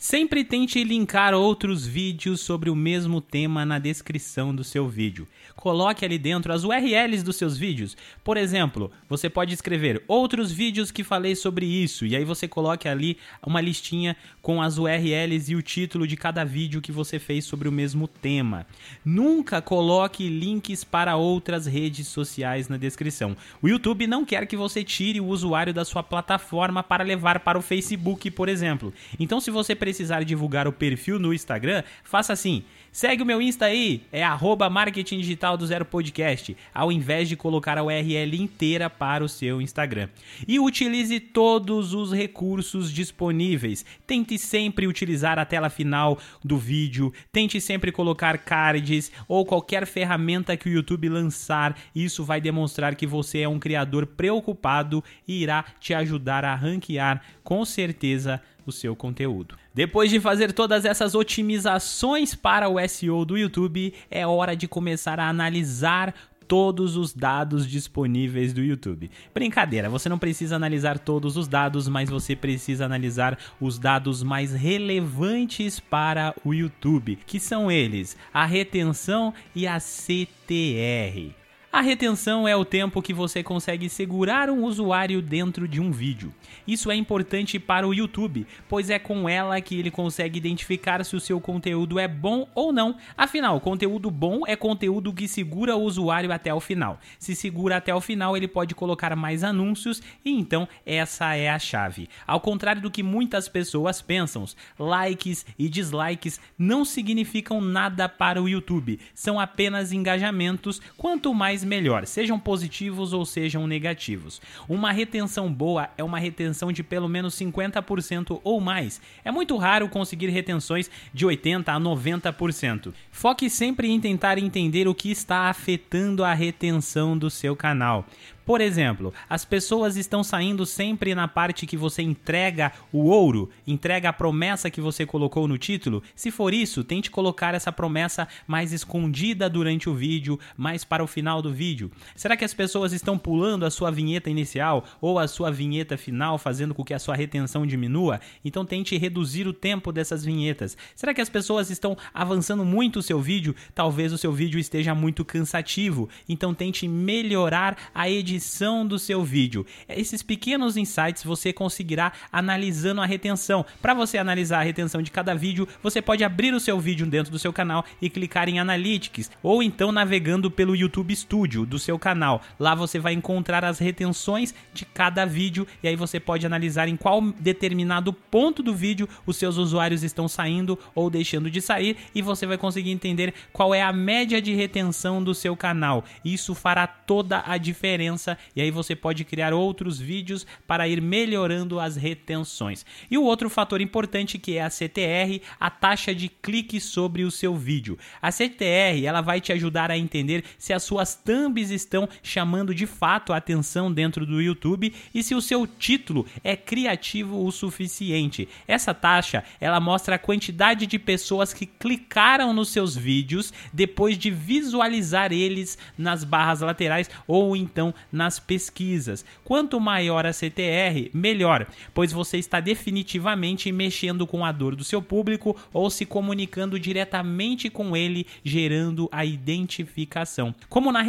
Sempre 0.00 0.44
tente 0.44 0.84
linkar 0.84 1.34
outros 1.34 1.84
vídeos 1.84 2.40
sobre 2.40 2.70
o 2.70 2.76
mesmo 2.76 3.20
tema 3.20 3.66
na 3.66 3.80
descrição 3.80 4.54
do 4.54 4.62
seu 4.62 4.88
vídeo. 4.88 5.26
Coloque 5.56 6.04
ali 6.04 6.16
dentro 6.16 6.52
as 6.52 6.62
URLs 6.62 7.24
dos 7.24 7.34
seus 7.34 7.58
vídeos. 7.58 7.96
Por 8.22 8.36
exemplo, 8.36 8.92
você 9.08 9.28
pode 9.28 9.52
escrever 9.52 10.00
outros 10.06 10.52
vídeos 10.52 10.92
que 10.92 11.02
falei 11.02 11.34
sobre 11.34 11.66
isso 11.66 12.06
e 12.06 12.14
aí 12.14 12.24
você 12.24 12.46
coloque 12.46 12.88
ali 12.88 13.18
uma 13.44 13.60
listinha 13.60 14.16
com 14.40 14.62
as 14.62 14.78
URLs 14.78 15.50
e 15.50 15.56
o 15.56 15.62
título 15.62 16.06
de 16.06 16.16
cada 16.16 16.44
vídeo 16.44 16.80
que 16.80 16.92
você 16.92 17.18
fez 17.18 17.44
sobre 17.44 17.68
o 17.68 17.72
mesmo 17.72 18.06
tema. 18.06 18.64
Nunca 19.04 19.60
coloque 19.60 20.28
links 20.28 20.84
para 20.84 21.16
outras 21.16 21.66
redes 21.66 22.06
sociais 22.06 22.68
na 22.68 22.76
descrição. 22.76 23.36
O 23.60 23.68
YouTube 23.68 24.06
não 24.06 24.24
quer 24.24 24.46
que 24.46 24.56
você 24.56 24.84
tire 24.84 25.20
o 25.20 25.26
usuário 25.26 25.74
da 25.74 25.84
sua 25.84 26.04
plataforma 26.04 26.84
para 26.84 27.02
levar 27.02 27.40
para 27.40 27.58
o 27.58 27.62
Facebook, 27.62 28.30
por 28.30 28.48
exemplo. 28.48 28.94
Então, 29.18 29.40
se 29.40 29.50
você 29.50 29.74
precisar 29.88 30.22
divulgar 30.22 30.68
o 30.68 30.72
perfil 30.72 31.18
no 31.18 31.32
Instagram, 31.32 31.82
faça 32.04 32.30
assim: 32.30 32.62
segue 32.92 33.22
o 33.22 33.26
meu 33.26 33.40
Insta 33.40 33.64
aí, 33.64 34.02
é 34.12 34.22
arroba 34.22 34.68
marketing 34.68 35.18
digital 35.20 35.56
do 35.56 35.66
Zero 35.66 35.86
Podcast, 35.86 36.54
ao 36.74 36.92
invés 36.92 37.26
de 37.26 37.36
colocar 37.36 37.78
a 37.78 37.82
URL 37.82 38.36
inteira 38.36 38.90
para 38.90 39.24
o 39.24 39.28
seu 39.28 39.62
Instagram. 39.62 40.10
E 40.46 40.60
utilize 40.60 41.18
todos 41.18 41.94
os 41.94 42.12
recursos 42.12 42.92
disponíveis. 42.92 43.82
Tente 44.06 44.36
sempre 44.36 44.86
utilizar 44.86 45.38
a 45.38 45.46
tela 45.46 45.70
final 45.70 46.18
do 46.44 46.58
vídeo, 46.58 47.10
tente 47.32 47.58
sempre 47.58 47.90
colocar 47.90 48.36
cards 48.36 49.10
ou 49.26 49.46
qualquer 49.46 49.86
ferramenta 49.86 50.54
que 50.54 50.68
o 50.68 50.72
YouTube 50.72 51.08
lançar. 51.08 51.78
Isso 51.94 52.24
vai 52.24 52.42
demonstrar 52.42 52.94
que 52.94 53.06
você 53.06 53.40
é 53.40 53.48
um 53.48 53.58
criador 53.58 54.04
preocupado 54.04 55.02
e 55.26 55.42
irá 55.42 55.64
te 55.80 55.94
ajudar 55.94 56.44
a 56.44 56.54
ranquear 56.54 57.22
com 57.42 57.64
certeza 57.64 58.42
o 58.68 58.72
seu 58.72 58.94
conteúdo. 58.94 59.56
Depois 59.74 60.10
de 60.10 60.20
fazer 60.20 60.52
todas 60.52 60.84
essas 60.84 61.14
otimizações 61.14 62.34
para 62.34 62.68
o 62.68 62.76
SEO 62.88 63.24
do 63.24 63.36
YouTube, 63.36 63.94
é 64.10 64.26
hora 64.26 64.56
de 64.56 64.68
começar 64.68 65.18
a 65.20 65.28
analisar 65.28 66.14
todos 66.48 66.96
os 66.96 67.12
dados 67.12 67.68
disponíveis 67.68 68.54
do 68.54 68.62
YouTube. 68.62 69.10
Brincadeira, 69.34 69.90
você 69.90 70.08
não 70.08 70.18
precisa 70.18 70.56
analisar 70.56 70.98
todos 70.98 71.36
os 71.36 71.46
dados, 71.46 71.86
mas 71.86 72.08
você 72.08 72.34
precisa 72.34 72.86
analisar 72.86 73.38
os 73.60 73.78
dados 73.78 74.22
mais 74.22 74.54
relevantes 74.54 75.78
para 75.78 76.34
o 76.42 76.54
YouTube, 76.54 77.18
que 77.26 77.38
são 77.38 77.70
eles: 77.70 78.16
a 78.32 78.46
retenção 78.46 79.34
e 79.54 79.66
a 79.66 79.78
CTR. 79.78 81.34
A 81.70 81.82
retenção 81.82 82.48
é 82.48 82.56
o 82.56 82.64
tempo 82.64 83.02
que 83.02 83.12
você 83.12 83.42
consegue 83.42 83.90
segurar 83.90 84.48
um 84.48 84.64
usuário 84.64 85.20
dentro 85.20 85.68
de 85.68 85.82
um 85.82 85.92
vídeo. 85.92 86.32
Isso 86.66 86.90
é 86.90 86.96
importante 86.96 87.58
para 87.58 87.86
o 87.86 87.92
YouTube, 87.92 88.46
pois 88.66 88.88
é 88.88 88.98
com 88.98 89.28
ela 89.28 89.60
que 89.60 89.78
ele 89.78 89.90
consegue 89.90 90.38
identificar 90.38 91.04
se 91.04 91.14
o 91.14 91.20
seu 91.20 91.38
conteúdo 91.38 91.98
é 91.98 92.08
bom 92.08 92.48
ou 92.54 92.72
não. 92.72 92.96
Afinal, 93.14 93.60
conteúdo 93.60 94.10
bom 94.10 94.46
é 94.46 94.56
conteúdo 94.56 95.12
que 95.12 95.28
segura 95.28 95.76
o 95.76 95.82
usuário 95.82 96.32
até 96.32 96.54
o 96.54 96.58
final. 96.58 96.98
Se 97.18 97.34
segura 97.34 97.76
até 97.76 97.94
o 97.94 98.00
final, 98.00 98.34
ele 98.34 98.48
pode 98.48 98.74
colocar 98.74 99.14
mais 99.14 99.44
anúncios 99.44 100.00
e 100.24 100.30
então 100.30 100.66
essa 100.86 101.34
é 101.34 101.50
a 101.50 101.58
chave. 101.58 102.08
Ao 102.26 102.40
contrário 102.40 102.80
do 102.80 102.90
que 102.90 103.02
muitas 103.02 103.46
pessoas 103.46 104.00
pensam, 104.00 104.46
likes 104.78 105.44
e 105.58 105.68
dislikes 105.68 106.40
não 106.58 106.82
significam 106.82 107.60
nada 107.60 108.08
para 108.08 108.42
o 108.42 108.48
YouTube, 108.48 108.98
são 109.14 109.38
apenas 109.38 109.92
engajamentos. 109.92 110.80
Quanto 110.96 111.34
mais 111.34 111.57
melhor, 111.64 112.06
sejam 112.06 112.38
positivos 112.38 113.12
ou 113.12 113.24
sejam 113.24 113.66
negativos. 113.66 114.40
Uma 114.68 114.92
retenção 114.92 115.52
boa 115.52 115.88
é 115.96 116.04
uma 116.04 116.18
retenção 116.18 116.72
de 116.72 116.82
pelo 116.82 117.08
menos 117.08 117.34
50% 117.34 118.40
ou 118.42 118.60
mais. 118.60 119.00
É 119.24 119.30
muito 119.30 119.56
raro 119.56 119.88
conseguir 119.88 120.28
retenções 120.28 120.90
de 121.12 121.26
80 121.26 121.72
a 121.72 121.80
90%. 121.80 122.92
Foque 123.10 123.50
sempre 123.50 123.88
em 123.88 124.00
tentar 124.00 124.38
entender 124.38 124.88
o 124.88 124.94
que 124.94 125.10
está 125.10 125.48
afetando 125.48 126.24
a 126.24 126.34
retenção 126.34 127.16
do 127.16 127.30
seu 127.30 127.56
canal. 127.56 128.06
Por 128.48 128.62
exemplo, 128.62 129.12
as 129.28 129.44
pessoas 129.44 129.94
estão 129.98 130.24
saindo 130.24 130.64
sempre 130.64 131.14
na 131.14 131.28
parte 131.28 131.66
que 131.66 131.76
você 131.76 132.00
entrega 132.00 132.72
o 132.90 133.08
ouro, 133.08 133.50
entrega 133.66 134.08
a 134.08 134.12
promessa 134.12 134.70
que 134.70 134.80
você 134.80 135.04
colocou 135.04 135.46
no 135.46 135.58
título. 135.58 136.02
Se 136.16 136.30
for 136.30 136.54
isso, 136.54 136.82
tente 136.82 137.10
colocar 137.10 137.54
essa 137.54 137.70
promessa 137.70 138.26
mais 138.46 138.72
escondida 138.72 139.50
durante 139.50 139.90
o 139.90 139.94
vídeo, 139.94 140.40
mais 140.56 140.82
para 140.82 141.04
o 141.04 141.06
final 141.06 141.42
do 141.42 141.47
vídeo. 141.50 141.90
Será 142.14 142.36
que 142.36 142.44
as 142.44 142.54
pessoas 142.54 142.92
estão 142.92 143.18
pulando 143.18 143.64
a 143.64 143.70
sua 143.70 143.90
vinheta 143.90 144.30
inicial 144.30 144.84
ou 145.00 145.18
a 145.18 145.26
sua 145.26 145.50
vinheta 145.50 145.96
final, 145.96 146.38
fazendo 146.38 146.74
com 146.74 146.84
que 146.84 146.94
a 146.94 146.98
sua 146.98 147.16
retenção 147.16 147.66
diminua? 147.66 148.20
Então 148.44 148.64
tente 148.64 148.96
reduzir 148.96 149.46
o 149.46 149.52
tempo 149.52 149.90
dessas 149.90 150.24
vinhetas. 150.24 150.76
Será 150.94 151.14
que 151.14 151.20
as 151.20 151.28
pessoas 151.28 151.70
estão 151.70 151.96
avançando 152.12 152.64
muito 152.64 152.98
o 152.98 153.02
seu 153.02 153.20
vídeo? 153.20 153.54
Talvez 153.74 154.12
o 154.12 154.18
seu 154.18 154.32
vídeo 154.32 154.58
esteja 154.58 154.94
muito 154.94 155.24
cansativo. 155.24 156.08
Então 156.28 156.52
tente 156.52 156.86
melhorar 156.86 157.76
a 157.94 158.08
edição 158.08 158.86
do 158.86 158.98
seu 158.98 159.24
vídeo. 159.24 159.64
Esses 159.88 160.22
pequenos 160.22 160.76
insights 160.76 161.24
você 161.24 161.52
conseguirá 161.52 162.12
analisando 162.30 163.00
a 163.00 163.06
retenção. 163.06 163.64
Para 163.80 163.94
você 163.94 164.18
analisar 164.18 164.60
a 164.60 164.64
retenção 164.64 165.02
de 165.02 165.10
cada 165.10 165.34
vídeo, 165.34 165.66
você 165.82 166.02
pode 166.02 166.24
abrir 166.24 166.52
o 166.52 166.60
seu 166.60 166.78
vídeo 166.78 167.06
dentro 167.06 167.32
do 167.32 167.38
seu 167.38 167.52
canal 167.52 167.84
e 168.00 168.10
clicar 168.10 168.48
em 168.48 168.58
Analytics, 168.58 169.30
ou 169.42 169.62
então 169.62 169.92
navegando 169.92 170.50
pelo 170.50 170.76
YouTube 170.76 171.14
Studio 171.14 171.37
do 171.46 171.78
seu 171.78 171.98
canal. 171.98 172.42
Lá 172.58 172.74
você 172.74 172.98
vai 172.98 173.12
encontrar 173.12 173.64
as 173.64 173.78
retenções 173.78 174.54
de 174.72 174.84
cada 174.84 175.24
vídeo 175.24 175.66
e 175.82 175.88
aí 175.88 175.94
você 175.94 176.18
pode 176.18 176.44
analisar 176.44 176.88
em 176.88 176.96
qual 176.96 177.20
determinado 177.38 178.12
ponto 178.12 178.62
do 178.62 178.74
vídeo 178.74 179.08
os 179.24 179.36
seus 179.36 179.56
usuários 179.56 180.02
estão 180.02 180.26
saindo 180.26 180.78
ou 180.94 181.08
deixando 181.08 181.50
de 181.50 181.60
sair 181.60 181.96
e 182.14 182.22
você 182.22 182.46
vai 182.46 182.58
conseguir 182.58 182.90
entender 182.90 183.32
qual 183.52 183.74
é 183.74 183.82
a 183.82 183.92
média 183.92 184.42
de 184.42 184.54
retenção 184.54 185.22
do 185.22 185.34
seu 185.34 185.56
canal. 185.56 186.04
Isso 186.24 186.54
fará 186.54 186.86
toda 186.86 187.42
a 187.46 187.56
diferença 187.56 188.36
e 188.56 188.60
aí 188.60 188.70
você 188.70 188.96
pode 188.96 189.24
criar 189.24 189.52
outros 189.52 189.98
vídeos 189.98 190.46
para 190.66 190.88
ir 190.88 191.00
melhorando 191.00 191.78
as 191.78 191.96
retenções. 191.96 192.84
E 193.10 193.16
o 193.16 193.22
outro 193.22 193.48
fator 193.48 193.80
importante 193.80 194.38
que 194.38 194.56
é 194.56 194.62
a 194.62 194.70
CTR, 194.70 195.40
a 195.60 195.70
taxa 195.70 196.14
de 196.14 196.28
clique 196.28 196.80
sobre 196.80 197.24
o 197.24 197.30
seu 197.30 197.54
vídeo. 197.54 197.98
A 198.20 198.30
CTR, 198.30 199.04
ela 199.04 199.20
vai 199.20 199.40
te 199.40 199.52
ajudar 199.52 199.90
a 199.90 199.98
entender 199.98 200.44
se 200.58 200.72
as 200.72 200.82
suas 200.82 201.14
thumbs 201.28 201.70
estão 201.70 202.08
chamando 202.22 202.74
de 202.74 202.86
fato 202.86 203.34
a 203.34 203.36
atenção 203.36 203.92
dentro 203.92 204.24
do 204.24 204.40
YouTube 204.40 204.94
e 205.14 205.22
se 205.22 205.34
o 205.34 205.42
seu 205.42 205.66
título 205.66 206.24
é 206.42 206.56
criativo 206.56 207.44
o 207.44 207.52
suficiente. 207.52 208.48
Essa 208.66 208.94
taxa, 208.94 209.44
ela 209.60 209.78
mostra 209.78 210.14
a 210.14 210.18
quantidade 210.18 210.86
de 210.86 210.98
pessoas 210.98 211.52
que 211.52 211.66
clicaram 211.66 212.54
nos 212.54 212.70
seus 212.70 212.96
vídeos 212.96 213.52
depois 213.74 214.16
de 214.16 214.30
visualizar 214.30 215.30
eles 215.30 215.76
nas 215.98 216.24
barras 216.24 216.62
laterais 216.62 217.10
ou 217.26 217.54
então 217.54 217.92
nas 218.10 218.38
pesquisas. 218.38 219.22
Quanto 219.44 219.78
maior 219.78 220.24
a 220.24 220.32
CTR, 220.32 221.10
melhor, 221.12 221.66
pois 221.92 222.10
você 222.10 222.38
está 222.38 222.58
definitivamente 222.58 223.70
mexendo 223.70 224.26
com 224.26 224.46
a 224.46 224.50
dor 224.50 224.74
do 224.74 224.82
seu 224.82 225.02
público 225.02 225.54
ou 225.74 225.90
se 225.90 226.06
comunicando 226.06 226.80
diretamente 226.80 227.68
com 227.68 227.94
ele, 227.94 228.26
gerando 228.42 229.10
a 229.12 229.26
identificação. 229.26 230.54
Como 230.70 230.90
na 230.90 231.02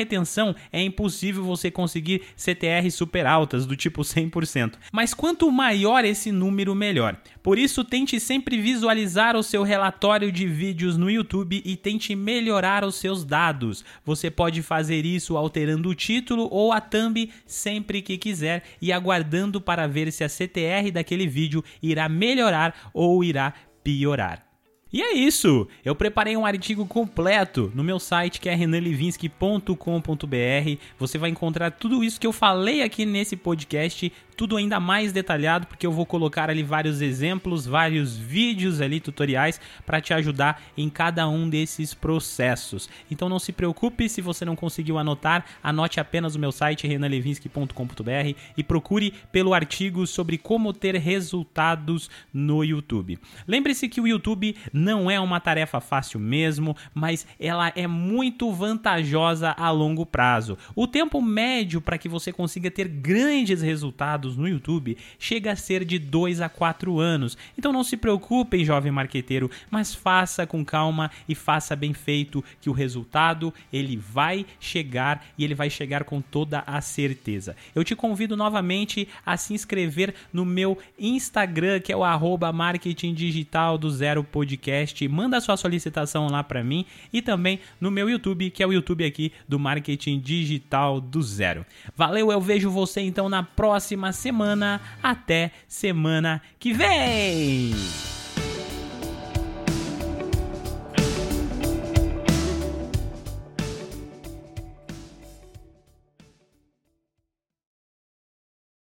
é 0.71 0.81
impossível 0.81 1.43
você 1.43 1.69
conseguir 1.69 2.23
CTR 2.35 2.89
super 2.91 3.25
altas, 3.25 3.65
do 3.65 3.75
tipo 3.75 4.01
100%, 4.01 4.73
mas 4.91 5.13
quanto 5.13 5.51
maior 5.51 6.05
esse 6.05 6.31
número, 6.31 6.73
melhor. 6.73 7.17
Por 7.43 7.57
isso, 7.57 7.83
tente 7.83 8.19
sempre 8.19 8.61
visualizar 8.61 9.35
o 9.35 9.43
seu 9.43 9.63
relatório 9.63 10.31
de 10.31 10.47
vídeos 10.47 10.97
no 10.97 11.09
YouTube 11.09 11.61
e 11.63 11.75
tente 11.75 12.15
melhorar 12.15 12.83
os 12.83 12.95
seus 12.95 13.23
dados. 13.23 13.83
Você 14.05 14.29
pode 14.29 14.61
fazer 14.61 15.05
isso 15.05 15.37
alterando 15.37 15.89
o 15.89 15.95
título 15.95 16.47
ou 16.51 16.71
a 16.71 16.81
thumb 16.81 17.29
sempre 17.45 18.01
que 18.01 18.17
quiser 18.17 18.63
e 18.81 18.91
aguardando 18.91 19.61
para 19.61 19.87
ver 19.87 20.11
se 20.11 20.23
a 20.23 20.29
CTR 20.29 20.91
daquele 20.91 21.27
vídeo 21.27 21.63
irá 21.81 22.09
melhorar 22.09 22.91
ou 22.93 23.23
irá 23.23 23.53
piorar. 23.83 24.48
E 24.91 25.03
é 25.03 25.13
isso! 25.13 25.67
Eu 25.85 25.93
preparei 25.93 26.35
um 26.35 26.47
artigo 26.47 26.83
completo 26.83 27.71
no 27.75 27.83
meu 27.83 27.99
site 27.99 28.41
que 28.41 28.49
é 28.49 28.55
renanlevinsky.com.br. 28.55 30.81
Você 30.97 31.19
vai 31.19 31.29
encontrar 31.29 31.69
tudo 31.69 32.03
isso 32.03 32.19
que 32.19 32.25
eu 32.25 32.33
falei 32.33 32.81
aqui 32.81 33.05
nesse 33.05 33.35
podcast 33.35 34.11
tudo 34.39 34.55
ainda 34.55 34.79
mais 34.79 35.11
detalhado, 35.11 35.67
porque 35.67 35.85
eu 35.85 35.91
vou 35.91 36.05
colocar 36.05 36.49
ali 36.49 36.63
vários 36.63 37.01
exemplos, 37.01 37.65
vários 37.65 38.15
vídeos 38.15 38.79
ali, 38.79 39.01
tutoriais, 39.01 39.59
para 39.85 39.99
te 39.99 40.13
ajudar 40.13 40.61
em 40.77 40.89
cada 40.89 41.27
um 41.27 41.49
desses 41.49 41.93
processos. 41.93 42.89
Então 43.11 43.27
não 43.27 43.37
se 43.37 43.51
preocupe 43.51 44.07
se 44.07 44.21
você 44.21 44.45
não 44.45 44.55
conseguiu 44.55 44.97
anotar, 44.97 45.43
anote 45.61 45.99
apenas 45.99 46.35
o 46.35 46.39
meu 46.39 46.53
site 46.53 46.87
renalevinsky.com.br 46.87 48.37
e 48.55 48.63
procure 48.63 49.13
pelo 49.29 49.53
artigo 49.53 50.07
sobre 50.07 50.37
como 50.37 50.71
ter 50.71 50.95
resultados 50.95 52.09
no 52.33 52.63
YouTube. 52.63 53.19
Lembre-se 53.45 53.89
que 53.89 53.99
o 53.99 54.07
YouTube 54.07 54.55
não 54.71 55.11
é 55.11 55.19
uma 55.19 55.41
tarefa 55.41 55.81
fácil 55.81 56.17
mesmo, 56.17 56.77
mas 56.93 57.27
ela 57.37 57.73
é 57.75 57.87
muito 57.87 58.49
vantajosa 58.53 59.53
a 59.57 59.69
longo 59.69 60.05
prazo. 60.05 60.57
O 60.73 60.87
tempo 60.87 61.21
médio 61.21 61.81
para 61.81 61.97
que 61.97 62.07
você 62.07 62.31
consiga 62.31 62.71
ter 62.71 62.87
grandes 62.87 63.61
resultados 63.61 64.28
no 64.35 64.47
YouTube 64.47 64.97
chega 65.17 65.51
a 65.51 65.55
ser 65.55 65.85
de 65.85 65.99
2 65.99 66.41
a 66.41 66.49
4 66.49 66.99
anos. 66.99 67.37
Então 67.57 67.71
não 67.71 67.83
se 67.83 67.97
preocupem, 67.97 68.65
jovem 68.65 68.91
marqueteiro, 68.91 69.49
mas 69.69 69.93
faça 69.93 70.45
com 70.45 70.63
calma 70.63 71.11
e 71.27 71.35
faça 71.35 71.75
bem 71.75 71.93
feito 71.93 72.43
que 72.61 72.69
o 72.69 72.73
resultado 72.73 73.53
ele 73.71 73.97
vai 73.97 74.45
chegar 74.59 75.25
e 75.37 75.43
ele 75.43 75.55
vai 75.55 75.69
chegar 75.69 76.03
com 76.03 76.21
toda 76.21 76.63
a 76.65 76.81
certeza. 76.81 77.55
Eu 77.73 77.83
te 77.83 77.95
convido 77.95 78.35
novamente 78.35 79.07
a 79.25 79.37
se 79.37 79.53
inscrever 79.53 80.13
no 80.31 80.45
meu 80.45 80.77
Instagram, 80.97 81.79
que 81.79 81.91
é 81.91 81.97
o 81.97 82.03
arroba 82.03 82.51
marketing 82.51 83.13
digital 83.13 83.77
do 83.77 83.89
Zero 83.89 84.23
Podcast. 84.23 85.07
Manda 85.07 85.41
sua 85.41 85.57
solicitação 85.57 86.27
lá 86.27 86.43
para 86.43 86.63
mim 86.63 86.85
e 87.11 87.21
também 87.21 87.59
no 87.79 87.91
meu 87.91 88.09
YouTube, 88.09 88.49
que 88.49 88.63
é 88.63 88.67
o 88.67 88.73
YouTube 88.73 89.05
aqui 89.05 89.31
do 89.47 89.59
Marketing 89.59 90.19
Digital 90.19 91.01
do 91.01 91.21
Zero. 91.21 91.65
Valeu, 91.95 92.31
eu 92.31 92.41
vejo 92.41 92.69
você 92.69 93.01
então 93.01 93.29
na 93.29 93.43
próxima 93.43 94.11
semana. 94.19 94.79
Até 95.01 95.51
semana 95.67 96.41
que 96.59 96.73
vem! 96.73 98.18